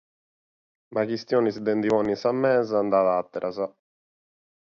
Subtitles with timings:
[0.93, 3.57] Ma chistiones de nche pònnere in sa mesa bi nd'at àteras.